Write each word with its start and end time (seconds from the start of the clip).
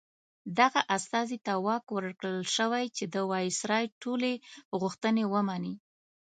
دغه 0.59 0.81
استازي 0.97 1.37
ته 1.45 1.53
واک 1.65 1.85
ورکړل 1.97 2.37
شوی 2.55 2.85
چې 2.97 3.03
د 3.13 3.15
وایسرا 3.31 3.79
ټولې 4.01 4.33
غوښتنې 4.79 5.25
ومني. 5.33 5.73